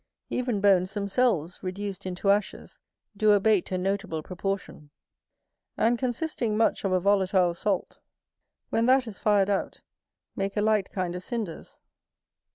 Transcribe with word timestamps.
Even 0.31 0.61
bones 0.61 0.95
themselves, 0.95 1.61
reduced 1.61 2.07
into 2.07 2.31
ashes, 2.31 2.79
do 3.15 3.33
abate 3.33 3.71
a 3.71 3.77
notable 3.77 4.23
proportion. 4.23 4.89
And 5.77 5.99
consisting 5.99 6.57
much 6.57 6.83
of 6.83 6.91
a 6.91 6.99
volatile 6.99 7.53
salt, 7.53 7.99
when 8.71 8.87
that 8.87 9.05
is 9.05 9.19
fired 9.19 9.51
out, 9.51 9.81
make 10.35 10.57
a 10.57 10.61
light 10.61 10.89
kind 10.89 11.13
of 11.13 11.21
cinders. 11.21 11.81